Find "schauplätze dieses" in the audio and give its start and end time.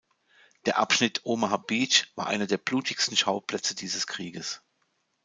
3.15-4.07